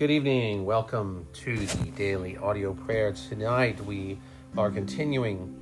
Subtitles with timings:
[0.00, 0.64] Good evening.
[0.64, 3.12] Welcome to the daily audio prayer.
[3.12, 4.18] Tonight we
[4.56, 5.54] are continuing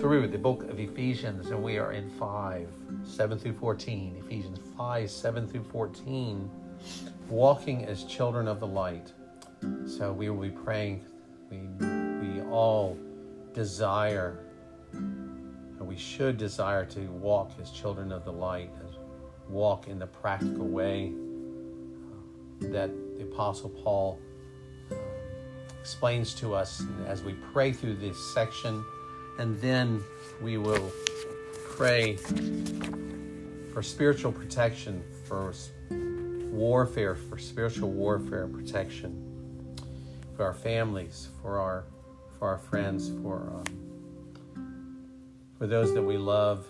[0.00, 2.68] through the book of Ephesians and we are in 5
[3.04, 4.20] 7 through 14.
[4.26, 6.50] Ephesians 5 7 through 14.
[7.28, 9.12] Walking as children of the light.
[9.86, 11.04] So we will be praying.
[11.48, 11.58] We,
[12.18, 12.98] we all
[13.52, 14.40] desire,
[14.92, 18.72] and we should desire to walk as children of the light,
[19.48, 21.12] walk in the practical way
[22.60, 24.18] uh, that the Apostle Paul
[24.90, 24.98] um,
[25.80, 28.84] explains to us as we pray through this section,
[29.38, 30.02] and then
[30.42, 30.92] we will
[31.76, 32.16] pray
[33.72, 35.52] for spiritual protection, for
[36.50, 39.22] warfare, for spiritual warfare protection,
[40.36, 41.84] for our families, for our
[42.38, 43.64] for our friends, for um,
[45.58, 46.66] for those that we love,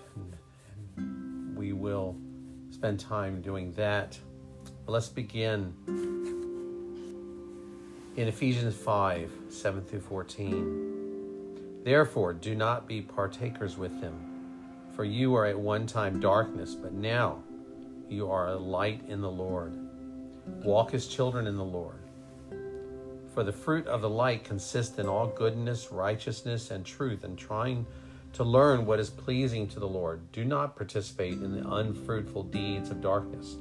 [0.96, 2.16] and, we will
[2.70, 4.18] spend time doing that.
[4.84, 5.72] But let's begin
[8.16, 11.82] in Ephesians 5 7 through 14.
[11.84, 14.14] Therefore, do not be partakers with them,
[14.94, 17.42] for you are at one time darkness, but now
[18.08, 19.74] you are a light in the Lord.
[20.64, 21.98] Walk as children in the Lord.
[23.34, 27.84] For the fruit of the light consists in all goodness, righteousness, and truth, and trying
[28.32, 30.32] to learn what is pleasing to the Lord.
[30.32, 33.56] Do not participate in the unfruitful deeds of darkness,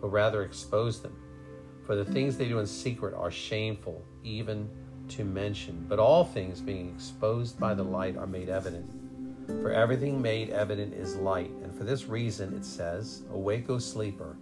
[0.00, 1.16] but rather expose them.
[1.86, 4.68] For the things they do in secret are shameful, even
[5.08, 5.84] to mention.
[5.88, 8.88] But all things being exposed by the light are made evident.
[9.46, 11.50] For everything made evident is light.
[11.62, 14.36] And for this reason it says, Awake, O sleeper,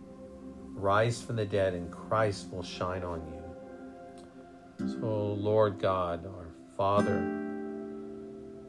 [0.75, 4.89] rise from the dead, and Christ will shine on you.
[5.01, 7.19] So, Lord God, our Father,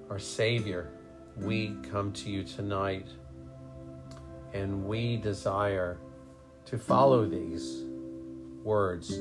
[0.09, 0.89] our Savior,
[1.37, 3.07] we come to you tonight
[4.53, 5.97] and we desire
[6.65, 7.85] to follow these
[8.63, 9.19] words.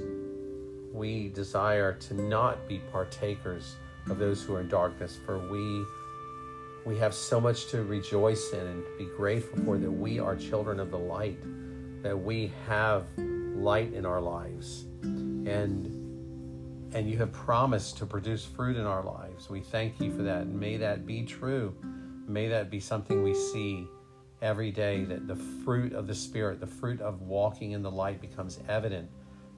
[0.92, 3.76] We desire to not be partakers
[4.08, 5.84] of those who are in darkness, for we
[6.86, 10.80] we have so much to rejoice in and be grateful for that we are children
[10.80, 11.38] of the light,
[12.02, 14.84] that we have light in our lives.
[15.02, 15.96] And
[16.92, 19.48] and you have promised to produce fruit in our lives.
[19.48, 20.48] We thank you for that.
[20.48, 21.74] May that be true.
[22.26, 23.86] May that be something we see
[24.42, 28.20] every day that the fruit of the Spirit, the fruit of walking in the light
[28.20, 29.08] becomes evident,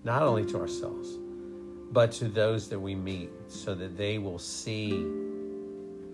[0.05, 1.19] not only to ourselves,
[1.93, 5.07] but to those that we meet, so that they will see,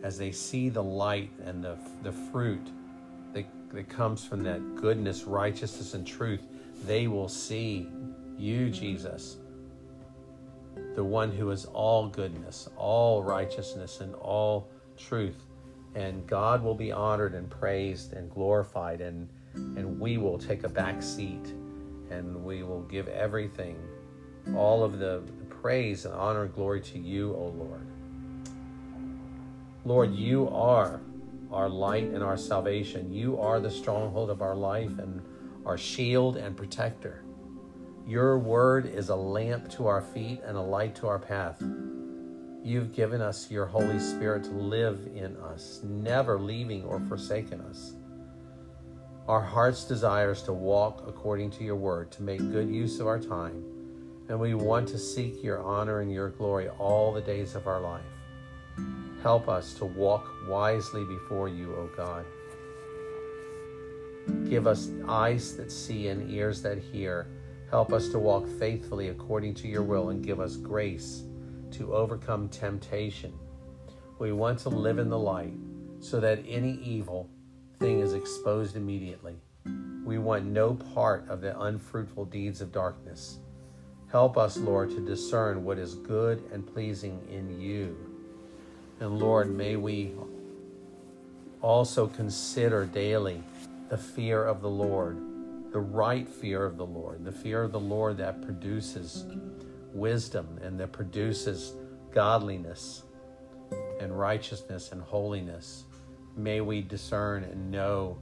[0.03, 2.66] as they see the light and the, the fruit
[3.32, 6.43] that, that comes from that goodness, righteousness, and truth,
[6.84, 7.88] they will see
[8.37, 9.38] you, Jesus
[10.94, 15.44] the one who is all goodness, all righteousness, and all truth.
[15.94, 20.69] And God will be honored and praised and glorified, and, and we will take a
[20.69, 21.55] back seat
[22.10, 23.76] and we will give everything,
[24.54, 25.22] all of the,
[25.60, 27.86] praise and honor and glory to you, O Lord.
[29.84, 31.00] Lord, you are
[31.50, 33.12] our light and our salvation.
[33.12, 35.22] You are the stronghold of our life and
[35.66, 37.24] our shield and protector.
[38.06, 41.62] Your word is a lamp to our feet and a light to our path.
[42.62, 47.94] You've given us your Holy Spirit to live in us, never leaving or forsaking us.
[49.28, 53.06] Our heart's desire is to walk according to your word, to make good use of
[53.06, 53.62] our time,
[54.28, 57.80] and we want to seek your honor and your glory all the days of our
[57.80, 58.00] life.
[59.22, 62.24] Help us to walk wisely before you, O God.
[64.48, 67.26] Give us eyes that see and ears that hear
[67.70, 71.24] Help us to walk faithfully according to your will and give us grace
[71.70, 73.32] to overcome temptation.
[74.18, 75.52] We want to live in the light
[76.00, 77.28] so that any evil
[77.78, 79.36] thing is exposed immediately.
[80.04, 83.38] We want no part of the unfruitful deeds of darkness.
[84.10, 87.96] Help us, Lord, to discern what is good and pleasing in you.
[89.00, 90.12] And Lord, may we
[91.60, 93.42] also consider daily
[93.90, 95.19] the fear of the Lord
[95.70, 99.24] the right fear of the Lord, the fear of the Lord that produces
[99.92, 101.74] wisdom and that produces
[102.12, 103.02] godliness
[104.00, 105.84] and righteousness and holiness.
[106.38, 108.17] May we discern and know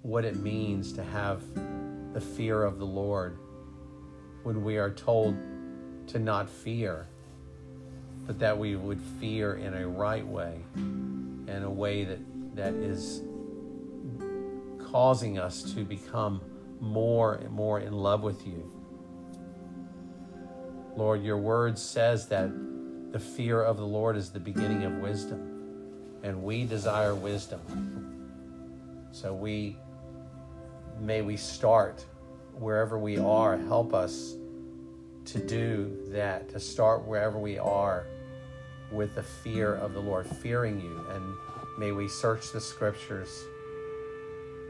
[0.00, 1.42] what it means to have
[2.14, 3.38] the fear of the Lord
[4.42, 5.36] when we are told
[6.06, 7.06] to not fear,
[8.26, 12.20] but that we would fear in a right way, in a way that,
[12.56, 13.20] that is
[14.90, 16.40] causing us to become
[16.80, 18.72] more and more in love with you.
[20.96, 22.50] Lord, your word says that
[23.12, 25.51] the fear of the Lord is the beginning of wisdom,
[26.22, 27.60] and we desire wisdom.
[29.12, 29.76] So we
[31.00, 32.04] may we start
[32.54, 33.56] wherever we are.
[33.56, 34.34] Help us
[35.26, 38.06] to do that, to start wherever we are
[38.90, 41.06] with the fear of the Lord, fearing you.
[41.10, 41.34] And
[41.78, 43.44] may we search the scriptures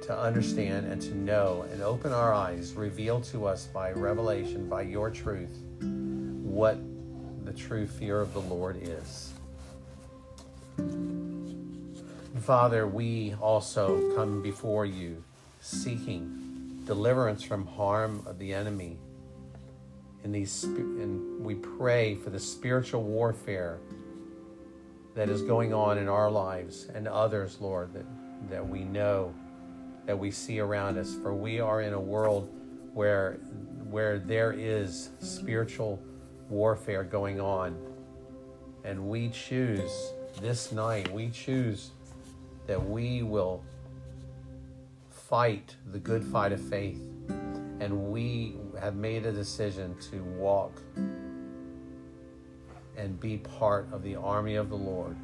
[0.03, 4.83] to understand and to know and open our eyes, reveal to us by revelation, by
[4.83, 6.79] your truth, what
[7.45, 9.33] the true fear of the Lord is.
[12.43, 15.23] Father, we also come before you
[15.61, 18.99] seeking deliverance from harm of the enemy.
[20.25, 23.79] In these, and we pray for the spiritual warfare
[25.15, 28.07] that is going on in our lives and others, Lord, that,
[28.51, 29.33] that we know,
[30.07, 31.15] that we see around us.
[31.23, 32.53] For we are in a world
[32.93, 33.35] where,
[33.89, 36.03] where there is spiritual
[36.49, 37.77] warfare going on.
[38.83, 41.93] And we choose this night, we choose
[42.67, 43.63] that we will
[45.11, 47.01] fight the good fight of faith.
[47.81, 50.73] And we have made a decision to walk
[52.97, 55.17] and be part of the army of the Lord.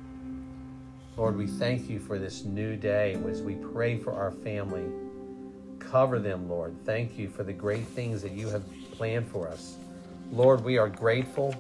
[1.16, 4.86] Lord, we thank you for this new day as we pray for our family.
[5.78, 6.74] Cover them, Lord.
[6.84, 8.62] Thank you for the great things that you have
[8.92, 9.76] planned for us.
[10.32, 11.54] Lord, we are grateful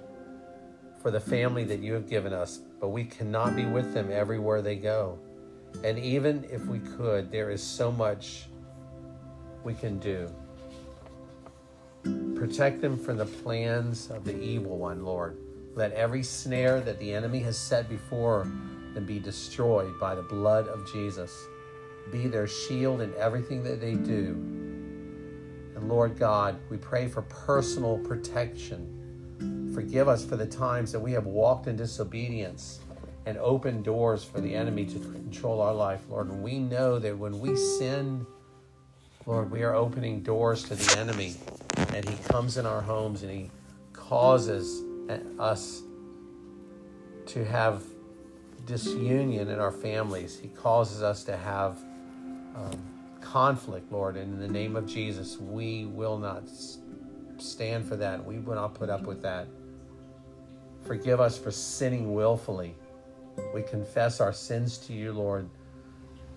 [1.02, 4.62] for the family that you have given us, but we cannot be with them everywhere
[4.62, 5.18] they go.
[5.84, 8.46] And even if we could, there is so much
[9.64, 10.28] we can do.
[12.34, 15.36] Protect them from the plans of the evil one, Lord.
[15.74, 18.50] Let every snare that the enemy has set before
[18.94, 21.36] them be destroyed by the blood of Jesus.
[22.10, 24.30] Be their shield in everything that they do.
[25.76, 29.70] And Lord God, we pray for personal protection.
[29.74, 32.80] Forgive us for the times that we have walked in disobedience
[33.28, 36.30] and open doors for the enemy to control our life, Lord.
[36.30, 38.26] And we know that when we sin,
[39.26, 41.34] Lord, we are opening doors to the enemy,
[41.92, 43.50] and he comes in our homes and he
[43.92, 44.82] causes
[45.38, 45.82] us
[47.26, 47.82] to have
[48.64, 50.38] disunion in our families.
[50.38, 51.76] He causes us to have
[52.56, 52.80] um,
[53.20, 54.16] conflict, Lord.
[54.16, 56.44] And in the name of Jesus, we will not
[57.36, 58.24] stand for that.
[58.24, 59.48] We will not put up with that.
[60.86, 62.74] Forgive us for sinning willfully.
[63.54, 65.48] We confess our sins to you, Lord,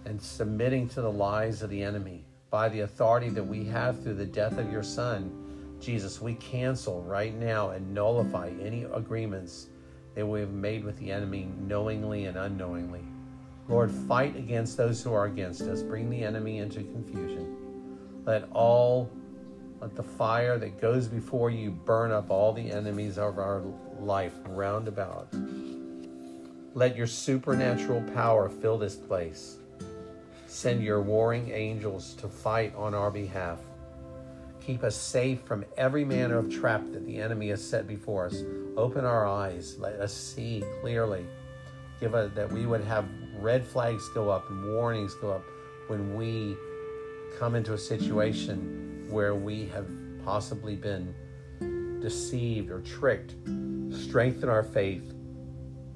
[0.05, 4.15] and submitting to the lies of the enemy by the authority that we have through
[4.15, 5.77] the death of your Son.
[5.79, 9.67] Jesus, we cancel right now and nullify any agreements
[10.15, 13.01] that we have made with the enemy knowingly and unknowingly.
[13.67, 15.81] Lord, fight against those who are against us.
[15.81, 17.57] Bring the enemy into confusion.
[18.25, 19.09] Let all,
[19.79, 23.63] let the fire that goes before you burn up all the enemies of our
[23.99, 25.33] life round about.
[26.73, 29.57] Let your supernatural power fill this place.
[30.47, 33.59] Send your warring angels to fight on our behalf.
[34.61, 38.43] Keep us safe from every manner of trap that the enemy has set before us.
[38.77, 39.77] Open our eyes.
[39.79, 41.25] Let us see clearly.
[41.99, 43.05] Give us that we would have
[43.39, 45.43] red flags go up and warnings go up
[45.87, 46.55] when we
[47.37, 49.89] come into a situation where we have
[50.23, 51.13] possibly been
[52.01, 53.35] deceived or tricked.
[53.91, 55.13] Strengthen our faith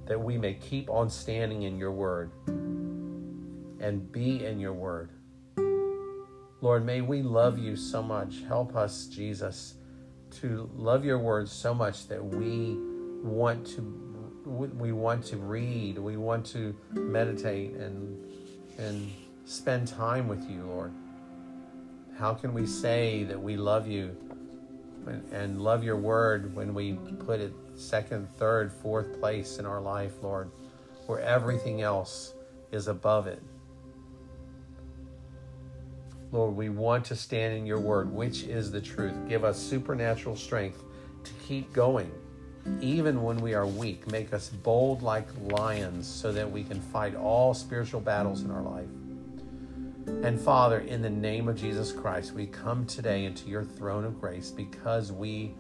[0.06, 5.10] that we may keep on standing in your word and be in your word.
[6.62, 8.42] Lord, may we love you so much.
[8.48, 9.76] Help us, Jesus,
[10.40, 12.78] to love your word so much that we
[13.24, 14.02] want to
[14.46, 18.24] we want to read, we want to meditate and
[18.78, 19.12] and
[19.46, 20.94] spend time with you, Lord.
[22.18, 24.16] How can we say that we love you
[25.32, 26.94] and love your word when we
[27.26, 30.50] put it second, third, fourth place in our life, Lord,
[31.08, 32.34] where everything else
[32.72, 33.42] is above it.
[36.32, 39.16] Lord, we want to stand in your word, which is the truth.
[39.30, 40.84] Give us supernatural strength
[41.24, 42.12] to keep going,
[42.82, 44.10] even when we are weak.
[44.12, 48.64] Make us bold like lions so that we can fight all spiritual battles in our
[48.64, 48.90] life.
[50.24, 54.20] And Father, in the name of Jesus Christ, we come today into your throne of
[54.20, 55.56] grace because we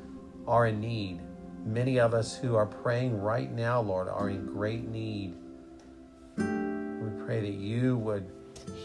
[0.47, 1.19] are in need
[1.65, 5.33] Many of us who are praying right now, Lord, are in great need.
[6.37, 8.31] We pray that you would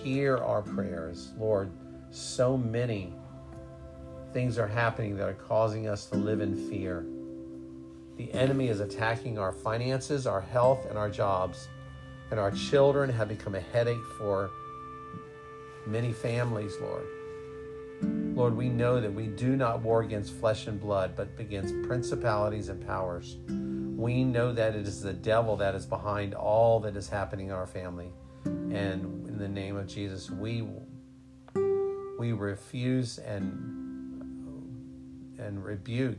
[0.03, 1.33] hear our prayers.
[1.39, 1.71] Lord,
[2.11, 3.13] so many
[4.33, 7.05] things are happening that are causing us to live in fear.
[8.17, 11.69] The enemy is attacking our finances, our health, and our jobs.
[12.31, 14.51] And our children have become a headache for
[15.87, 17.05] many families, Lord.
[18.03, 22.69] Lord, we know that we do not war against flesh and blood, but against principalities
[22.69, 23.37] and powers.
[23.47, 27.53] We know that it is the devil that is behind all that is happening in
[27.53, 28.11] our family.
[28.45, 30.67] And in the name of Jesus, we
[32.19, 33.81] we refuse and
[35.39, 36.19] and rebuke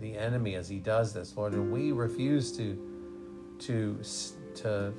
[0.00, 2.76] the enemy as he does this, Lord, and we refuse to
[3.60, 4.00] to
[4.56, 4.92] to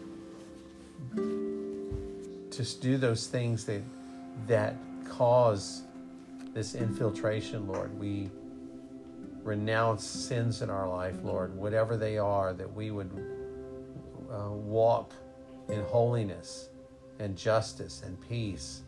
[2.51, 3.81] to do those things that
[4.47, 4.75] that
[5.09, 5.83] cause
[6.53, 7.97] this infiltration, Lord.
[7.99, 8.29] We
[9.43, 13.11] renounce sins in our life, Lord, whatever they are, that we would
[14.31, 15.13] uh, walk
[15.69, 16.69] in holiness
[17.19, 18.81] and justice and peace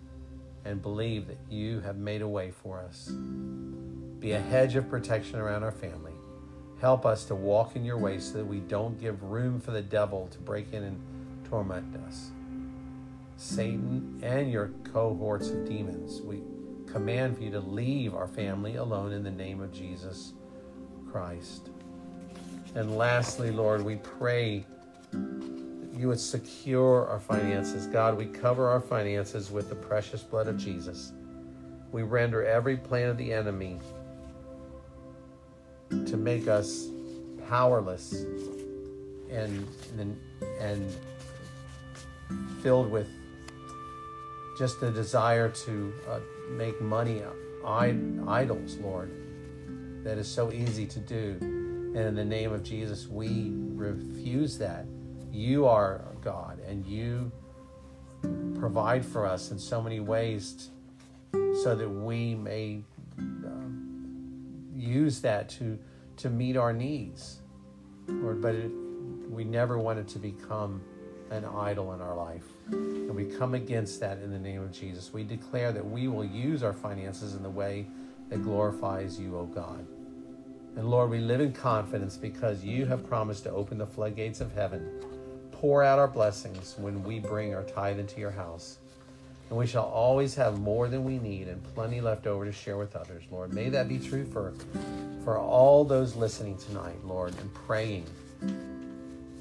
[0.64, 3.10] and believe that you have made a way for us.
[4.20, 6.14] Be a hedge of protection around our family.
[6.82, 9.82] Help us to walk in your ways so that we don't give room for the
[9.82, 11.00] devil to break in and
[11.50, 12.32] torment us.
[13.38, 16.42] Satan and your cohorts of demons, we
[16.96, 20.32] command for you to leave our family alone in the name of Jesus
[21.12, 21.70] Christ.
[22.74, 24.66] And lastly, Lord, we pray
[25.12, 27.86] that you would secure our finances.
[27.88, 31.12] God, we cover our finances with the precious blood of Jesus.
[31.92, 33.82] We render every plan of the enemy
[35.90, 36.88] to make us
[37.50, 38.14] powerless
[39.30, 39.68] and,
[40.00, 40.18] and,
[40.62, 40.96] and
[42.64, 43.10] filled with
[44.58, 47.24] just a desire to uh, make money
[47.66, 49.12] idols, Lord,
[50.04, 51.38] that is so easy to do.
[51.42, 54.86] And in the name of Jesus, we refuse that.
[55.32, 57.32] You are God, and you
[58.60, 60.70] provide for us in so many ways
[61.64, 62.82] so that we may
[63.20, 65.78] um, use that to
[66.18, 67.42] to meet our needs,
[68.08, 68.42] Lord.
[68.42, 68.72] But it,
[69.30, 70.82] we never want it to become
[71.32, 72.46] an idol in our life.
[72.68, 75.14] And we come against that in the name of Jesus.
[75.14, 77.88] We declare that we will use our finances in the way
[78.30, 79.86] that glorifies you, O God.
[80.76, 84.54] And Lord, we live in confidence because you have promised to open the floodgates of
[84.54, 84.90] heaven
[85.66, 88.78] pour out our blessings when we bring our tithe into your house.
[89.50, 92.78] And we shall always have more than we need and plenty left over to share
[92.78, 93.54] with others, Lord.
[93.54, 94.54] May that be true for,
[95.24, 98.06] for all those listening tonight, Lord, and praying.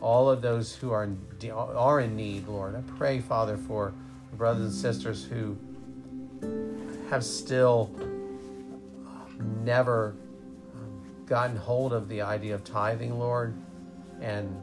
[0.05, 1.19] All of those who are in,
[1.51, 2.77] are in need, Lord.
[2.77, 3.95] I pray, Father, for
[4.35, 5.57] brothers and sisters who
[7.09, 7.91] have still
[9.07, 10.15] um, never
[10.75, 13.55] um, gotten hold of the idea of tithing, Lord,
[14.21, 14.63] and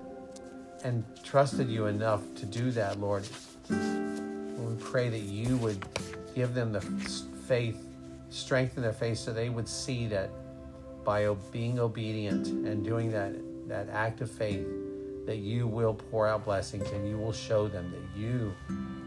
[0.84, 3.28] and trusted you enough to do that, Lord.
[3.68, 5.84] We pray that you would
[6.36, 7.84] give them the faith,
[8.30, 10.30] strengthen their faith, so they would see that
[11.04, 13.34] by being obedient and doing that
[13.68, 14.68] that act of faith,
[15.26, 18.54] that you will pour out blessings and you will show them that you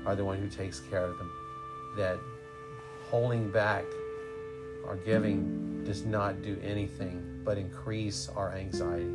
[0.07, 1.31] are the one who takes care of them.
[1.97, 2.19] That
[3.11, 3.85] holding back
[4.87, 9.13] our giving does not do anything but increase our anxiety.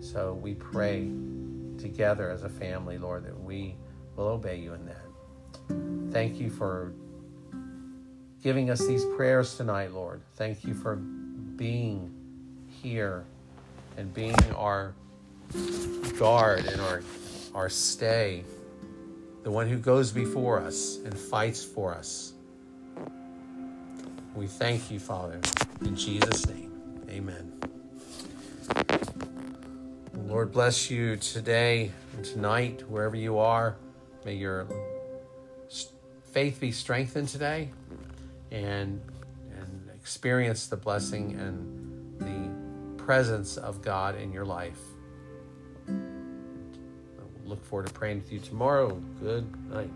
[0.00, 1.10] So we pray
[1.78, 3.74] together as a family, Lord, that we
[4.16, 6.12] will obey you in that.
[6.12, 6.92] Thank you for
[8.42, 10.20] giving us these prayers tonight, Lord.
[10.36, 12.12] Thank you for being
[12.82, 13.24] here
[13.96, 14.94] and being our
[16.18, 17.02] guard and our,
[17.54, 18.44] our stay,
[19.42, 22.32] the one who goes before us and fights for us.
[24.34, 25.40] We thank you, Father,
[25.80, 26.72] in Jesus' name.
[27.08, 27.52] Amen.
[30.26, 33.76] Lord bless you today and tonight, wherever you are.
[34.24, 34.66] May your
[36.32, 37.70] faith be strengthened today
[38.50, 39.00] and,
[39.56, 44.78] and experience the blessing and the presence of God in your life.
[47.48, 49.00] Look forward to praying with you tomorrow.
[49.22, 49.90] Good night.